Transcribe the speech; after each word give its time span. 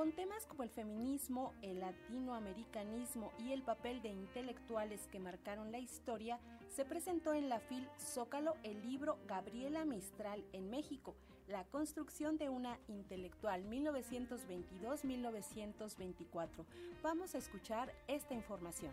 Con 0.00 0.12
temas 0.12 0.46
como 0.46 0.62
el 0.62 0.70
feminismo, 0.70 1.52
el 1.60 1.80
latinoamericanismo 1.80 3.32
y 3.38 3.52
el 3.52 3.60
papel 3.60 4.00
de 4.00 4.08
intelectuales 4.08 5.06
que 5.12 5.18
marcaron 5.18 5.72
la 5.72 5.78
historia, 5.78 6.40
se 6.74 6.86
presentó 6.86 7.34
en 7.34 7.50
la 7.50 7.60
FIL 7.60 7.86
Zócalo 7.98 8.54
el 8.62 8.80
libro 8.80 9.18
Gabriela 9.28 9.84
Mistral 9.84 10.42
en 10.54 10.70
México, 10.70 11.14
la 11.48 11.64
construcción 11.64 12.38
de 12.38 12.48
una 12.48 12.78
intelectual 12.88 13.62
1922-1924. 13.68 16.64
Vamos 17.02 17.34
a 17.34 17.38
escuchar 17.38 17.92
esta 18.08 18.32
información. 18.32 18.92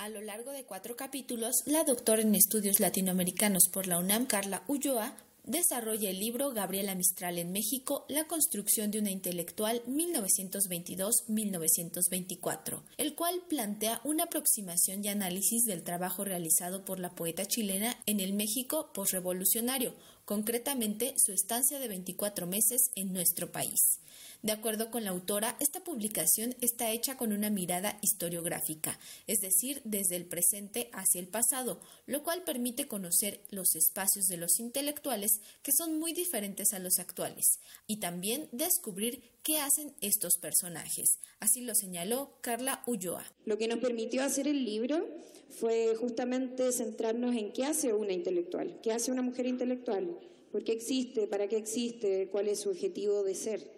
A 0.00 0.08
lo 0.08 0.20
largo 0.22 0.50
de 0.50 0.64
cuatro 0.64 0.96
capítulos, 0.96 1.62
la 1.66 1.84
doctora 1.84 2.22
en 2.22 2.34
estudios 2.34 2.80
latinoamericanos 2.80 3.68
por 3.70 3.86
la 3.86 3.98
UNAM, 3.98 4.24
Carla 4.24 4.62
Ulloa, 4.66 5.14
desarrolla 5.44 6.08
el 6.08 6.18
libro 6.18 6.52
Gabriela 6.52 6.94
Mistral 6.94 7.38
en 7.38 7.52
México, 7.52 8.06
la 8.08 8.24
construcción 8.24 8.90
de 8.90 8.98
una 8.98 9.10
intelectual 9.10 9.82
1922-1924, 9.86 12.82
el 12.96 13.14
cual 13.14 13.42
plantea 13.46 14.00
una 14.02 14.24
aproximación 14.24 15.04
y 15.04 15.08
análisis 15.08 15.66
del 15.66 15.82
trabajo 15.82 16.24
realizado 16.24 16.86
por 16.86 16.98
la 16.98 17.10
poeta 17.10 17.44
chilena 17.44 17.94
en 18.06 18.20
el 18.20 18.32
México 18.32 18.94
postrevolucionario, 18.94 19.92
concretamente 20.30 21.14
su 21.16 21.32
estancia 21.32 21.80
de 21.80 21.88
24 21.88 22.46
meses 22.46 22.92
en 22.94 23.12
nuestro 23.12 23.50
país. 23.50 23.98
De 24.42 24.52
acuerdo 24.52 24.88
con 24.92 25.02
la 25.02 25.10
autora, 25.10 25.56
esta 25.58 25.82
publicación 25.82 26.54
está 26.60 26.92
hecha 26.92 27.16
con 27.16 27.32
una 27.32 27.50
mirada 27.50 27.98
historiográfica, 28.00 28.96
es 29.26 29.40
decir, 29.40 29.82
desde 29.82 30.14
el 30.14 30.26
presente 30.26 30.88
hacia 30.92 31.20
el 31.20 31.26
pasado, 31.26 31.80
lo 32.06 32.22
cual 32.22 32.44
permite 32.44 32.86
conocer 32.86 33.40
los 33.50 33.74
espacios 33.74 34.26
de 34.26 34.36
los 34.36 34.60
intelectuales 34.60 35.32
que 35.64 35.72
son 35.76 35.98
muy 35.98 36.12
diferentes 36.12 36.74
a 36.74 36.78
los 36.78 37.00
actuales, 37.00 37.58
y 37.88 37.96
también 37.96 38.48
descubrir 38.52 39.32
qué 39.42 39.58
hacen 39.58 39.96
estos 40.00 40.34
personajes. 40.40 41.18
Así 41.40 41.62
lo 41.62 41.74
señaló 41.74 42.38
Carla 42.40 42.84
Ulloa. 42.86 43.24
Lo 43.46 43.58
que 43.58 43.66
nos 43.66 43.80
permitió 43.80 44.22
hacer 44.22 44.46
el 44.46 44.64
libro 44.64 45.08
fue 45.50 45.94
justamente 45.96 46.70
centrarnos 46.72 47.34
en 47.34 47.52
qué 47.52 47.64
hace 47.64 47.92
una 47.92 48.12
intelectual, 48.12 48.78
qué 48.82 48.92
hace 48.92 49.10
una 49.10 49.22
mujer 49.22 49.46
intelectual, 49.46 50.16
por 50.50 50.64
qué 50.64 50.72
existe, 50.72 51.26
para 51.26 51.48
qué 51.48 51.56
existe, 51.56 52.28
cuál 52.30 52.48
es 52.48 52.60
su 52.60 52.70
objetivo 52.70 53.22
de 53.22 53.34
ser. 53.34 53.70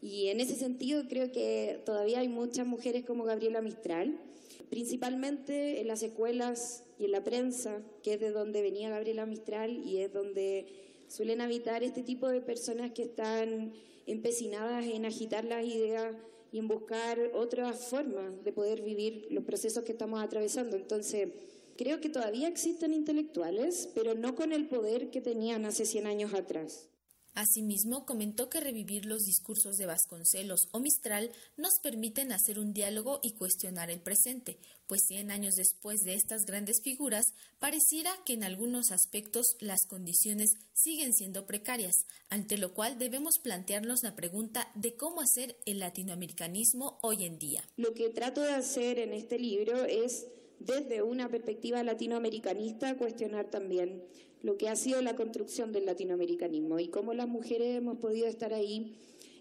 Y 0.00 0.28
en 0.28 0.40
ese 0.40 0.54
sentido 0.54 1.04
creo 1.08 1.32
que 1.32 1.80
todavía 1.84 2.20
hay 2.20 2.28
muchas 2.28 2.66
mujeres 2.66 3.04
como 3.04 3.24
Gabriela 3.24 3.62
Mistral, 3.62 4.20
principalmente 4.68 5.80
en 5.80 5.88
las 5.88 6.02
escuelas 6.02 6.84
y 6.98 7.06
en 7.06 7.12
la 7.12 7.24
prensa, 7.24 7.82
que 8.02 8.14
es 8.14 8.20
de 8.20 8.30
donde 8.30 8.62
venía 8.62 8.90
Gabriela 8.90 9.26
Mistral 9.26 9.82
y 9.84 9.98
es 9.98 10.12
donde 10.12 10.66
suelen 11.08 11.40
habitar 11.40 11.82
este 11.82 12.02
tipo 12.02 12.28
de 12.28 12.40
personas 12.40 12.92
que 12.92 13.02
están 13.02 13.72
empecinadas 14.06 14.84
en 14.86 15.06
agitar 15.06 15.44
las 15.44 15.64
ideas 15.64 16.14
y 16.52 16.58
en 16.58 16.68
buscar 16.68 17.18
otras 17.34 17.86
formas 17.86 18.44
de 18.44 18.52
poder 18.52 18.82
vivir 18.82 19.26
los 19.30 19.44
procesos 19.44 19.84
que 19.84 19.92
estamos 19.92 20.22
atravesando. 20.22 20.76
Entonces, 20.76 21.28
creo 21.76 22.00
que 22.00 22.08
todavía 22.08 22.48
existen 22.48 22.92
intelectuales, 22.92 23.88
pero 23.94 24.14
no 24.14 24.34
con 24.34 24.52
el 24.52 24.66
poder 24.66 25.10
que 25.10 25.20
tenían 25.20 25.64
hace 25.64 25.86
100 25.86 26.06
años 26.06 26.34
atrás. 26.34 26.88
Asimismo, 27.34 28.06
comentó 28.06 28.48
que 28.48 28.60
revivir 28.60 29.06
los 29.06 29.24
discursos 29.24 29.76
de 29.76 29.86
Vasconcelos 29.86 30.68
o 30.70 30.78
Mistral 30.78 31.32
nos 31.56 31.72
permiten 31.82 32.30
hacer 32.30 32.60
un 32.60 32.72
diálogo 32.72 33.18
y 33.24 33.32
cuestionar 33.32 33.90
el 33.90 34.00
presente, 34.00 34.56
pues 34.86 35.00
cien 35.08 35.32
años 35.32 35.56
después 35.56 35.98
de 36.02 36.14
estas 36.14 36.44
grandes 36.44 36.80
figuras, 36.84 37.24
pareciera 37.58 38.12
que 38.24 38.34
en 38.34 38.44
algunos 38.44 38.92
aspectos 38.92 39.56
las 39.58 39.84
condiciones 39.88 40.50
siguen 40.74 41.12
siendo 41.12 41.44
precarias, 41.44 42.06
ante 42.28 42.56
lo 42.56 42.72
cual 42.72 42.98
debemos 42.98 43.40
plantearnos 43.42 44.04
la 44.04 44.14
pregunta 44.14 44.70
de 44.76 44.94
cómo 44.94 45.20
hacer 45.20 45.56
el 45.66 45.80
latinoamericanismo 45.80 47.00
hoy 47.02 47.24
en 47.24 47.38
día. 47.38 47.64
Lo 47.76 47.94
que 47.94 48.10
trato 48.10 48.42
de 48.42 48.52
hacer 48.52 49.00
en 49.00 49.12
este 49.12 49.40
libro 49.40 49.84
es 49.86 50.24
desde 50.58 51.02
una 51.02 51.28
perspectiva 51.28 51.82
latinoamericanista 51.82 52.96
cuestionar 52.96 53.50
también 53.50 54.02
lo 54.42 54.56
que 54.56 54.68
ha 54.68 54.76
sido 54.76 55.00
la 55.00 55.16
construcción 55.16 55.72
del 55.72 55.86
latinoamericanismo 55.86 56.78
y 56.78 56.88
cómo 56.88 57.14
las 57.14 57.28
mujeres 57.28 57.76
hemos 57.78 57.98
podido 57.98 58.26
estar 58.26 58.52
ahí, 58.52 58.94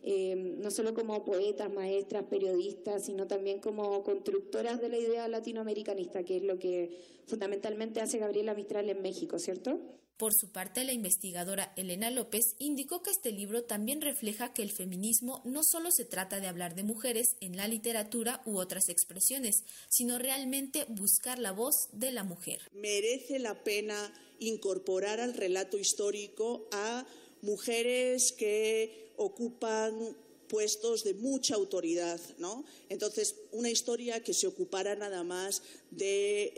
eh, 0.03 0.35
no 0.35 0.69
solo 0.69 0.93
como 0.93 1.23
poetas, 1.23 1.71
maestras, 1.71 2.25
periodistas, 2.25 3.05
sino 3.05 3.25
también 3.25 3.59
como 3.59 4.03
constructoras 4.03 4.81
de 4.81 4.89
la 4.89 4.97
idea 4.97 5.27
latinoamericanista, 5.29 6.23
que 6.23 6.37
es 6.37 6.43
lo 6.43 6.59
que 6.59 6.91
fundamentalmente 7.25 8.01
hace 8.01 8.17
Gabriela 8.17 8.53
Mistral 8.53 8.89
en 8.89 9.01
México, 9.01 9.39
¿cierto? 9.39 9.79
Por 10.17 10.33
su 10.33 10.51
parte, 10.51 10.83
la 10.83 10.93
investigadora 10.93 11.73
Elena 11.75 12.11
López 12.11 12.55
indicó 12.59 13.01
que 13.01 13.09
este 13.09 13.31
libro 13.31 13.63
también 13.63 13.99
refleja 13.99 14.53
que 14.53 14.61
el 14.61 14.71
feminismo 14.71 15.41
no 15.43 15.61
solo 15.63 15.89
se 15.91 16.05
trata 16.05 16.39
de 16.39 16.47
hablar 16.47 16.75
de 16.75 16.83
mujeres 16.83 17.35
en 17.39 17.57
la 17.57 17.67
literatura 17.67 18.41
u 18.45 18.57
otras 18.57 18.89
expresiones, 18.89 19.63
sino 19.89 20.19
realmente 20.19 20.85
buscar 20.89 21.39
la 21.39 21.51
voz 21.51 21.89
de 21.93 22.11
la 22.11 22.23
mujer. 22.23 22.59
Merece 22.73 23.39
la 23.39 23.63
pena 23.63 24.13
incorporar 24.39 25.19
al 25.19 25.33
relato 25.33 25.77
histórico 25.77 26.67
a 26.71 27.05
mujeres 27.43 28.31
que 28.31 29.11
ocupan 29.17 30.17
puestos 30.47 31.03
de 31.03 31.13
mucha 31.13 31.55
autoridad, 31.55 32.19
¿no? 32.37 32.65
Entonces, 32.89 33.35
una 33.51 33.69
historia 33.69 34.23
que 34.23 34.33
se 34.33 34.47
ocupara 34.47 34.95
nada 34.95 35.23
más 35.23 35.61
de 35.91 36.53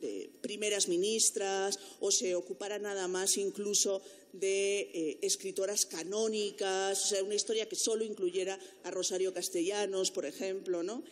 eh, 0.00 0.30
primeras 0.40 0.88
ministras 0.88 1.78
o 2.00 2.10
se 2.10 2.34
ocupara 2.34 2.78
nada 2.78 3.08
más 3.08 3.36
incluso 3.36 4.00
de 4.32 4.80
eh, 4.80 5.18
escritoras 5.22 5.86
canónicas, 5.86 7.04
o 7.04 7.08
sea, 7.08 7.24
una 7.24 7.34
historia 7.34 7.68
que 7.68 7.76
solo 7.76 8.04
incluyera 8.04 8.58
a 8.84 8.90
Rosario 8.90 9.32
Castellanos, 9.32 10.10
por 10.10 10.26
ejemplo, 10.26 10.82
¿no? 10.82 11.02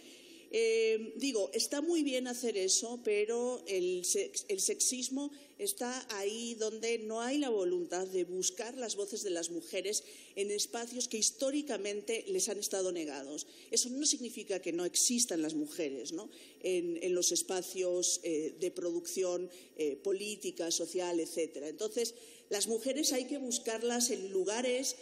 Eh, 0.52 1.12
digo, 1.16 1.50
está 1.52 1.80
muy 1.80 2.02
bien 2.02 2.28
hacer 2.28 2.56
eso, 2.56 3.00
pero 3.04 3.62
el, 3.66 4.04
sexismo 4.04 5.32
está 5.58 6.06
ahí 6.16 6.54
donde 6.54 6.98
no 6.98 7.20
hay 7.20 7.38
la 7.38 7.48
voluntad 7.48 8.06
de 8.06 8.24
buscar 8.24 8.76
las 8.76 8.94
voces 8.94 9.22
de 9.22 9.30
las 9.30 9.50
mujeres 9.50 10.04
en 10.36 10.50
espacios 10.50 11.08
que 11.08 11.18
históricamente 11.18 12.24
les 12.28 12.48
han 12.48 12.58
estado 12.58 12.92
negados. 12.92 13.46
Eso 13.70 13.90
no 13.90 14.06
significa 14.06 14.60
que 14.60 14.72
no 14.72 14.84
existan 14.84 15.42
las 15.42 15.54
mujeres 15.54 16.14
En, 16.62 17.14
los 17.14 17.32
espacios 17.32 18.20
eh, 18.22 18.54
de 18.60 18.70
producción 18.70 19.50
eh, 19.76 19.96
política, 19.96 20.70
social, 20.70 21.18
etcétera. 21.18 21.68
Entonces, 21.68 22.14
las 22.50 22.68
mujeres 22.68 23.12
hay 23.12 23.24
que 23.24 23.38
buscarlas 23.38 24.10
en 24.10 24.30
lugares 24.30 24.96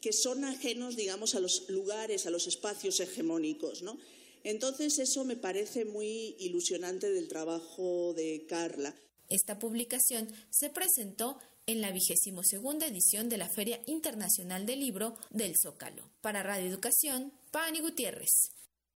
que 0.00 0.12
son 0.12 0.44
ajenos, 0.44 0.96
digamos, 0.96 1.34
a 1.34 1.40
los 1.40 1.68
lugares, 1.68 2.26
a 2.26 2.30
los 2.30 2.46
espacios 2.46 3.00
hegemónicos, 3.00 3.82
¿no? 3.82 3.98
Entonces, 4.42 4.98
eso 4.98 5.24
me 5.24 5.36
parece 5.36 5.84
muy 5.84 6.36
ilusionante 6.38 7.10
del 7.10 7.28
trabajo 7.28 8.14
de 8.14 8.46
Carla. 8.48 8.94
Esta 9.28 9.58
publicación 9.58 10.28
se 10.50 10.70
presentó 10.70 11.38
en 11.66 11.80
la 11.80 11.92
vigésimo 11.92 12.42
segunda 12.42 12.86
edición 12.86 13.28
de 13.28 13.36
la 13.36 13.48
Feria 13.48 13.80
Internacional 13.86 14.66
del 14.66 14.80
Libro 14.80 15.16
del 15.30 15.54
Zócalo. 15.62 16.10
Para 16.20 16.42
Radio 16.42 16.68
Educación, 16.68 17.32
Pani 17.50 17.80
Gutiérrez. 17.80 18.50